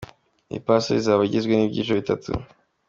[0.51, 2.31] Iyi passport izaba igizwe n’ibyiciro bitatu.